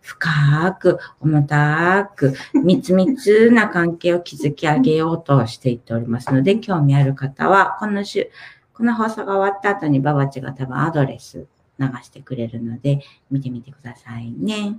[0.00, 8.30] 深く、重たく、 密密な関係を築き上げようとしていっておりますので、興味ある方は、この週、
[8.72, 11.46] この放送が終わった後にババチが多分アドレス
[11.78, 14.78] 流してくれるので、見てみてくださいね。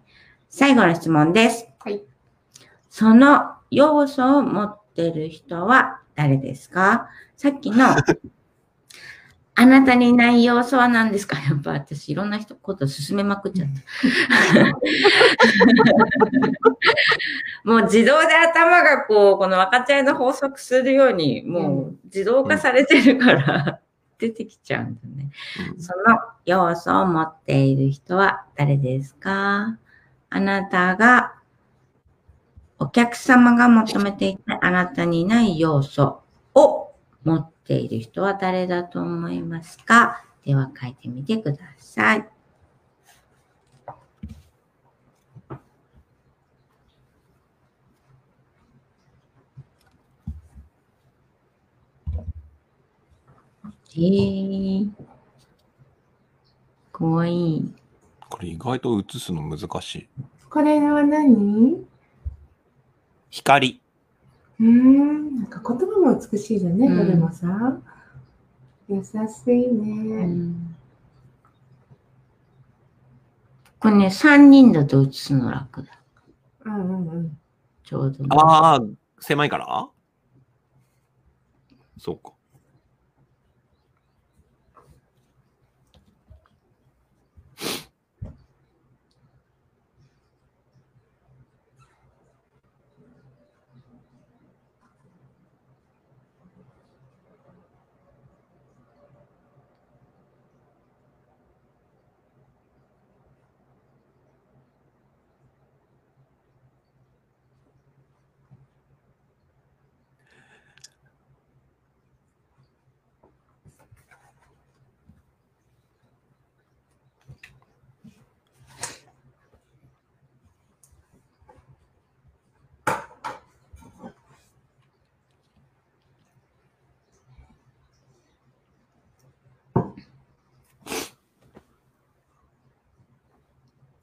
[0.50, 1.68] 最後の質問です。
[1.80, 2.02] はい。
[2.90, 7.10] その要素を持ってる人は誰ですか？
[7.38, 7.95] さっきの、
[9.56, 11.38] あなたにいない要素は何ですか？
[11.39, 14.63] やっぱ私いろんな人こと進めまくっちゃった。
[17.63, 23.80] もう自動で頭がこう、この分かち合いの法則するように、もう自動化されてるから、
[24.17, 25.32] 出てきちゃうんだね。
[25.80, 29.78] その要素を持っている人は誰ですか？
[30.30, 31.34] あなたが、
[32.84, 36.24] お客様が求めていたあなたにない要素
[36.56, 36.91] を
[37.24, 40.26] 持っている人は誰だと思いますか？
[40.44, 42.28] では書いてみてください。
[53.94, 54.89] えー、
[56.91, 57.74] かわいい。
[58.28, 60.10] これ意外と映すの難しい。
[60.50, 61.74] これは何？
[61.74, 61.86] う
[63.32, 63.82] 光。
[64.60, 65.38] ーん。
[65.38, 67.80] なんか言葉も美しいじゃんね、うんどれもさ。
[68.88, 69.08] 優し
[69.52, 70.26] いうね。
[70.26, 70.76] ん
[73.80, 76.00] これね、3人だと映すの楽だ。
[76.65, 77.38] うんうんうん。
[77.84, 78.82] ちょうどね、ああ、
[79.20, 79.89] 狭いから？
[81.98, 82.34] そうか。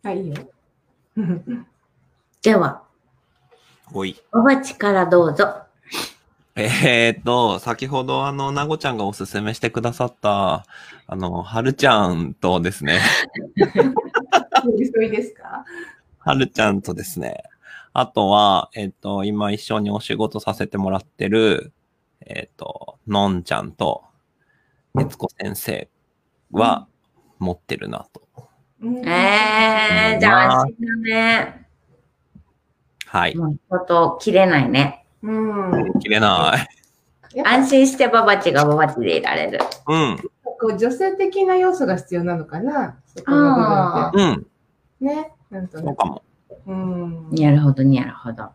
[0.03, 0.35] あ、いいよ。
[1.17, 1.23] で
[2.53, 2.83] では、
[3.87, 4.17] ほい。
[4.33, 5.63] おばちからどうぞ。
[6.55, 10.67] えーっと、先ほどあの、なごちゃんがおすすめしてくださった、
[11.07, 13.01] あの、はるちゃんとですね、
[13.57, 15.65] 急いですか？
[16.19, 17.45] はるちゃんとですね、
[17.93, 21.73] あとは、えっと、今一緒にお仕事させてもらってる、
[22.27, 24.05] えっと、のんちゃんと、
[24.97, 25.89] 悦子先生
[26.51, 26.89] は
[27.39, 28.48] 持ってるなと。
[28.81, 31.67] うんえー、じゃあ安心だね。
[33.07, 33.37] はい。
[33.37, 35.05] もう、切れないね。
[35.23, 35.99] うん。
[36.01, 36.55] 切れな
[37.35, 37.41] い。
[37.45, 39.59] 安心してババチがババチでいられる。
[39.87, 40.17] うん。
[40.43, 44.43] こう女性的な要素が必要なのかなそこの部分っうん。
[44.43, 44.49] て。
[45.01, 45.33] ね。
[45.51, 46.23] なんとなうかも。
[46.67, 47.31] うん。
[47.31, 48.51] なるほど、なるほど。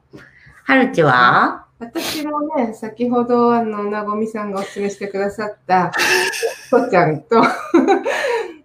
[0.65, 1.65] はるちは？
[1.79, 5.91] 私もね、先ほど、あの、なごみさんがお勧めしてくださった、
[6.69, 7.41] とちゃんと、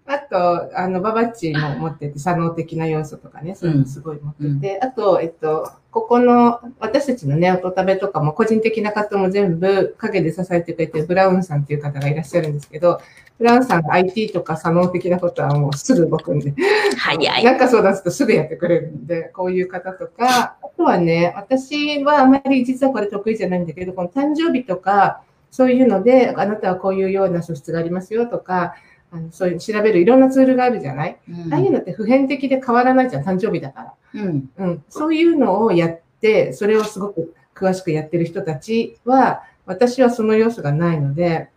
[0.08, 13.02] あと、あの、ババッチも持ってて、左脳的な要素とかね、そういうのすごい持ってて、あと、えっと、ここの、私たちのね、音食べとかも、個人的な方も全部、陰で支えてくれてるブラウンさんっていう方がいらっしゃるんですけど、
[13.38, 16.54] ブラウンさんが IT とか左脳的なことはもうすぐ動くんで、
[16.96, 17.44] 早い。
[17.44, 28.74] なんか相談するとすぐやってくれるんで、こういう方とか、あとはね、私はあまり実はこれ得意じゃないんだけど、この誕生日とか、そういうので、あなたはこういうような素質がありますよとか、
[29.10, 34.20] あのそういう調べるいろんなツールがあるじゃない、うんああいうのって普遍的で変わらないじゃん、誕生日だから。
[34.22, 34.50] うん。
[34.56, 34.84] うん。
[34.88, 41.50] そういうのをやって、それをすごく詳しくやってる人たちは、私はその要素がないので、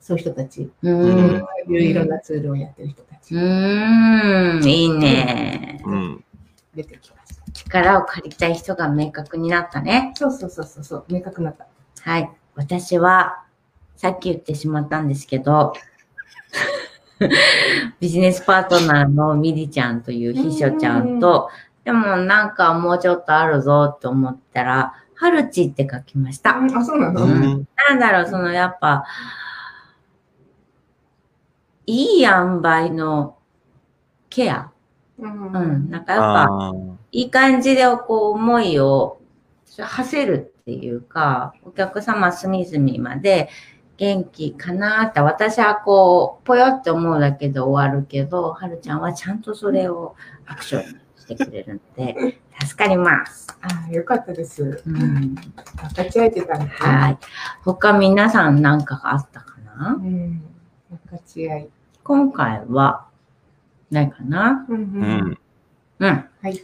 [0.00, 4.64] そういう人たち、ううんいういろんなツールをやってる人たち、うーん。
[4.64, 5.82] いいね。
[5.84, 6.24] うん。
[6.74, 7.42] 出てきました。
[7.52, 10.12] 力を借りたい人が明確になったね。
[10.16, 11.66] そうそうそうそうそう、明確になった。
[12.02, 12.30] はい。
[12.54, 13.42] 私は、
[13.96, 15.72] さっき言ってしまったんですけど、
[18.00, 21.50] ビジネスパートナーのミリちゃんという秘書ちゃんと、
[21.84, 26.58] でもなんかもうちょっとあるぞって思ったら、ハルチって書きました。
[26.58, 27.68] あ、そうなの、ううんん。
[27.88, 29.04] なんだろう、そのやっぱ、
[31.86, 33.36] いい塩梅の
[34.28, 34.70] ケア。
[35.18, 35.90] うんうん。
[35.90, 36.72] なんかやっぱ、
[37.12, 39.18] いい感じでこう思いを
[39.78, 43.48] 馳せるっていうか、お客様隅々まで
[43.96, 50.14] 元気かなって、私はこう、ぽよって思うだけで終わるけど、はるちゃんはちゃんとそれを
[50.46, 53.46] アクションしてくれるんで、助かります。
[53.62, 54.82] あ、よかったです。
[54.86, 56.88] うん、分かち合えてたんですね。
[56.88, 57.18] はい。
[57.64, 59.94] 他皆さん何かがあったかな？
[59.94, 60.42] うん。
[60.90, 61.68] 分かち合い。
[62.04, 63.06] 今回は、
[63.90, 64.66] ないかな？
[64.68, 65.38] うんううんん。
[66.00, 66.24] うん。
[66.42, 66.60] はい。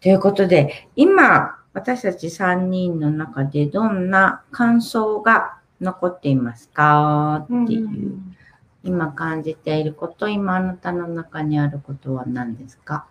[0.00, 7.46] ということで、今、私たち3人の中でどんな感想が残っていますか？
[7.48, 8.18] うんっていう、
[8.84, 13.06] 今感じていること、今あなたの中にあることは何ですか？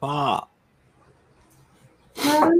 [0.00, 0.48] パ
[2.16, 2.50] あー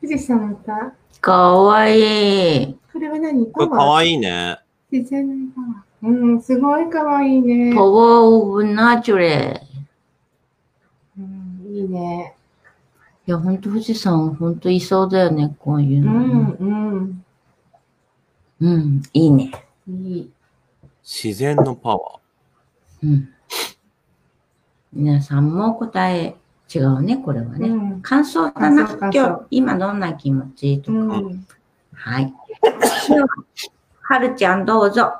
[0.00, 0.94] 富士山また？
[1.20, 2.76] かわいい。
[2.92, 3.46] これは何？
[3.46, 3.52] ー。
[3.52, 4.58] これかわいいね。
[4.90, 5.76] 自然のパワー。
[6.02, 7.74] うん、すごいかわいいね。
[7.74, 9.62] パワーオブナチュレ。
[11.18, 12.34] うん、いいね。
[13.26, 16.12] いや、ほんと富士山、ほんといそうだよね、こういううの。
[16.12, 17.24] ん、うん。
[18.60, 19.50] うん、いいね。
[19.88, 20.30] いい。
[21.02, 23.06] 自然のパワー。
[23.06, 23.28] うん。
[24.92, 26.36] 皆さんも答え
[26.74, 27.68] 違うね、これはね。
[27.68, 28.00] うん。
[28.02, 30.98] 感想だ感な今日、今どんな気持ちとか。
[30.98, 31.46] うん、
[31.92, 32.34] はい。
[33.08, 33.26] で は
[34.02, 35.12] はるちゃんどうぞ。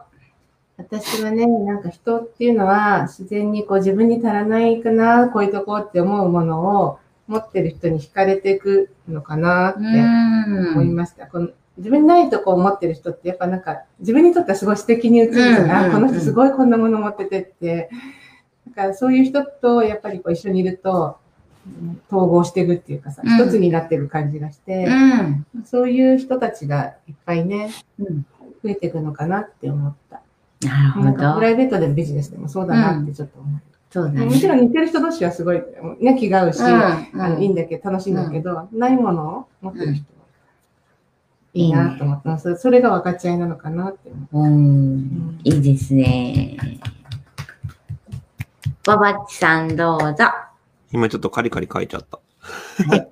[0.76, 10.94] 私はね、なんか人っていうのは自然にこう自分に足らないかな、こういうとこって思うものを持ってる人に惹かれていくのかなって思いん。
[10.94, 11.26] ました。
[11.26, 17.90] この自分にないとこを持ってる人ってやっぱなんか自分にとってはすごい素敵に映るじゃうんうんこの人すごいこんなもの持っててって。
[18.68, 21.25] だからそういう人とやっぱりこう一緒にいるとうん
[22.08, 25.46] 統合していくっていうかさ、うん一つになってる感じがして、うん。
[25.64, 28.26] そういう人たちがいっぱいね、うん
[28.62, 30.20] 増えていくのかなって思った。
[30.66, 31.50] なるほどプラ。
[31.50, 33.60] イベートでもビジネスでもそうだなってちょっと思う。
[33.90, 34.24] そうだね。
[34.24, 35.62] もちろん似てる人同士はすごい、
[36.00, 40.16] ね、気が合うし、うんあのいいんだけど、楽しいんだけど、ないものを持ってる人は
[41.54, 44.46] いいなと思ったのそれそれが分かち合いなのかなって思う。
[44.46, 45.40] うん。
[45.44, 46.56] いいですね。
[48.84, 50.45] ババッチさんどうぞ。
[50.93, 52.20] 今ちょっとカリカリ書いちゃった。
[52.89, 53.09] はい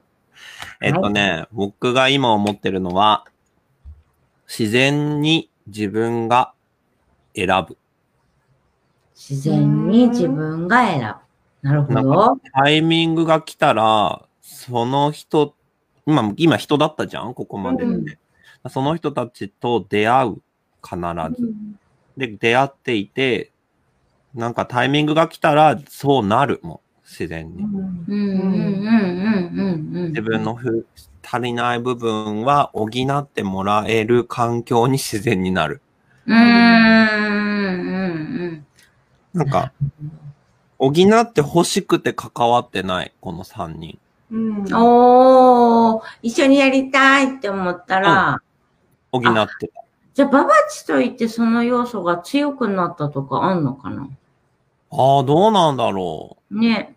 [0.80, 3.24] えっとね、僕が今思ってるのは、
[4.46, 6.52] 自然に自分が
[7.34, 7.78] 選ぶ。
[9.14, 11.14] 自然に自分が選
[11.62, 11.68] ぶ。
[11.68, 12.38] なるほど。
[12.52, 15.54] タイミングが来たら、その人、
[16.04, 17.32] 今、今人だったじゃん？
[17.32, 18.18] ここまでって。
[18.68, 20.42] その人たちと出会う。
[20.86, 20.98] 必
[21.40, 21.54] ず。
[22.18, 23.52] で、出会っていて、
[24.34, 26.60] なんかタイミングが来たら、そうなる。
[26.62, 27.62] もう、自然に。
[27.62, 28.04] うん。
[28.08, 28.16] うん。
[28.16, 28.16] うん。
[28.16, 28.34] うん。
[28.34, 28.40] う
[29.62, 29.66] ん。
[29.96, 30.08] うん。
[30.08, 30.86] 自分のふ
[31.22, 35.82] 足りない部分は補ってもらえる環境に自然になる。
[36.26, 36.36] うん。
[36.36, 36.44] うん。
[36.44, 38.66] うん。
[39.34, 39.72] なんか、
[40.78, 43.98] 補って欲しくて関わってない、この3人。
[44.30, 44.64] うん。
[44.64, 44.74] うん。
[44.74, 48.40] おー、一緒にやりたいって思ったら、
[49.12, 49.22] 補っ
[49.58, 49.68] て。
[49.68, 49.84] た。
[50.14, 54.08] じゃあ、ババチといってその要素が強くなったとかあんのかな？
[54.96, 56.94] ああ、どうなんだろね。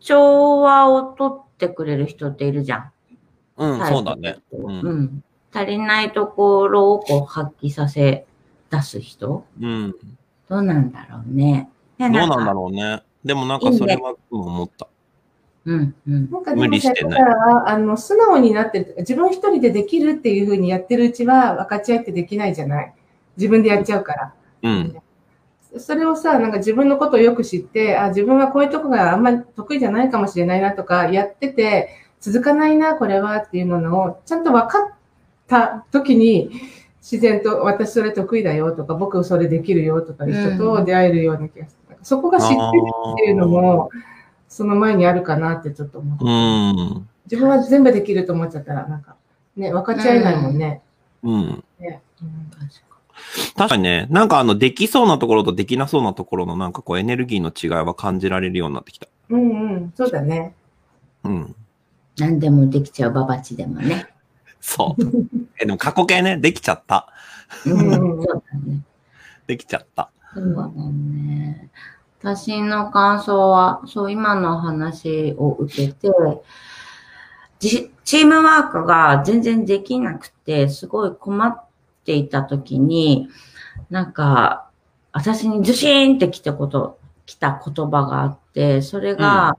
[0.00, 2.92] 調和を取ってくれる人っているじゃん。
[3.58, 3.66] う。
[3.66, 4.38] うん、そうだね。
[4.52, 5.24] ううんん。
[5.52, 8.26] 足りないところをこう発揮させ、
[8.70, 9.94] 出す人うん。
[10.48, 11.70] どうなんだろうね。
[11.98, 13.02] どうどうなんだろうね。
[13.24, 14.86] でもなんかそれは思った。
[15.64, 15.72] う。
[15.72, 16.30] うん、うん。
[16.30, 18.94] なんかでも無理してないだから、あの、素直になってる。
[18.98, 22.94] 自分一人でできるっていうふうにやってるうちは分かち合ってできないじゃない。
[23.36, 24.34] 自分でやっちゃうから。
[24.62, 24.96] うん。
[25.78, 31.88] それをさ、なんか自分のことをよく知って、あ、自分はこういうとこがあんまり得意じゃないかもしれないなとか、やってて、
[32.20, 34.94] 続かないな、これはっていうのを、ちゃんと分かっ
[35.46, 36.50] た時に、
[37.00, 41.96] 自然と私それ得意だよとか、僕それできるよとかいう人と出会えるような気がする。
[42.02, 42.60] そこが知ってる
[43.14, 43.90] っていうのも、
[44.48, 46.24] その前にあるかなってちょっと思う。
[46.24, 46.28] う
[47.00, 47.08] ん。
[47.24, 49.16] 自分は全部できると思っちゃったら、なんか、
[49.56, 50.82] ね、分かち合えないもんね。
[51.22, 51.64] うん。
[51.80, 52.55] ねうん
[53.56, 59.08] 確かにね、なんかあの、できそうなところとできなそうなところのなんかこうエネルギーの違いは感じられるようになってきた。
[59.30, 60.54] うんうん、そうだね。
[61.24, 61.54] うん。
[62.18, 64.06] 何でもできちゃうババチでもね。
[64.60, 65.02] そう。
[65.60, 67.08] え、でも過去形ね、できちゃった。
[67.64, 68.80] うんうんそうだね。
[69.46, 70.10] できちゃった。
[70.34, 71.70] そうだね。
[72.20, 76.10] 私の感想は、そう、今の話を受けて、
[77.58, 81.65] じチームワークが全然できなくて、すごい困っ
[82.06, 83.28] ていたときに、
[83.90, 84.70] なんか、
[85.12, 89.56] 私にズシーンって来たこと、来た言葉があって、それが、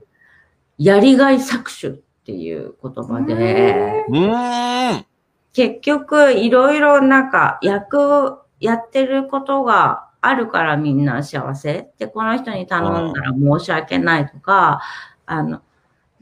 [0.78, 5.06] やりがい搾取っていう言葉で、うーん。
[5.52, 11.90] 結局、いろいろなんか、役、やってることがあるからみんな幸せ。
[11.98, 14.80] で、この人に頼んだら申し訳ないとか、
[15.26, 15.60] あの、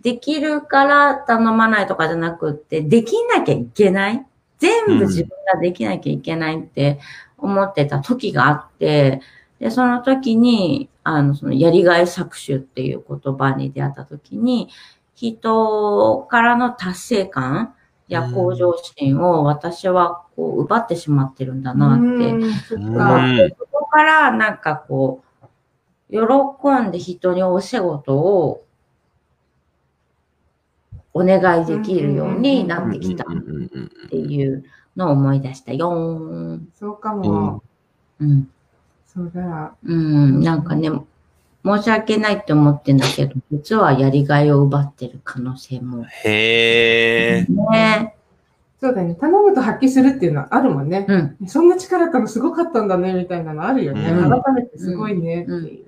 [0.00, 4.26] できるから頼まないとかじゃなくって、できなきゃいけない。
[4.58, 6.98] 全部自分ができなきゃいけないって
[7.38, 9.20] 思ってた時があって、
[9.58, 14.68] で、その時に、あの、そのやりがい搾取っていう言葉に出会った時に、
[15.14, 17.74] 人からの達成感
[18.08, 22.34] や向上心を私はこう奪ってしまってるんだなってっ
[22.76, 25.46] うかんそこからなんかこう、
[26.10, 28.65] 喜んで人にお仕事を
[31.16, 34.64] お願いできるようになってきたっうんうんうんうんていう
[34.96, 36.68] のを思い出したよーん。
[36.78, 37.62] そうかうんも。
[38.20, 38.48] うん。
[39.06, 39.74] そうだ。
[39.82, 40.40] うん。
[40.40, 40.90] なんかね、
[41.64, 46.04] 申し訳ないって思ってんだけど、実はやりがいを奪ってる可能性も。
[46.24, 47.46] へえ。
[47.48, 48.14] ね。
[48.78, 49.14] そうだね。
[49.14, 51.06] 頼むと発揮するっていうのはあるもんね。
[51.08, 51.48] うん。
[51.48, 54.10] そんな力あったのすごかったんだね、みたいなのあるよね。
[54.10, 55.84] うん改めてすごいね、っていう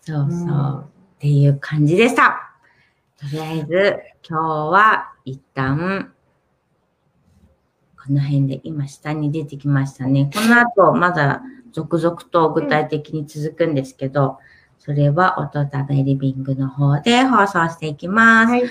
[0.00, 0.46] そうそう。
[0.46, 0.78] の。
[0.80, 0.84] っ
[1.20, 2.50] ていう感じでした。
[3.18, 3.96] とりあえず、
[4.28, 6.12] 今日は一旦、
[7.96, 10.30] この辺で今下に出てきましたね。
[10.32, 11.42] この後、まだ
[11.72, 14.38] 続々と具体的に続くんですけど、
[14.78, 18.50] それは音食べリビングの方で放送していきます。
[18.50, 18.62] はい。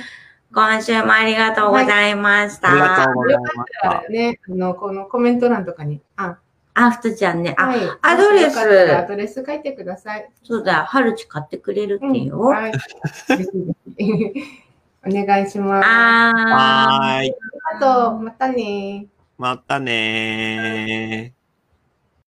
[0.52, 2.72] 今週もありがとうございました。
[2.72, 4.04] ありがとうございましだかた。
[4.04, 6.40] らね、あの、このコメント欄とかに、あ、
[6.74, 7.54] あ、ふとちゃんね。
[7.58, 7.80] あ、はい。
[8.02, 10.30] アドレスアドレス書いてください。
[10.44, 12.40] そうだ、はるち買ってくれるってうんよ。
[12.40, 12.72] はい。
[15.06, 15.86] お願いします。
[15.86, 16.50] あー。
[16.50, 17.34] はーい。
[17.76, 21.39] あと、またねまたねー。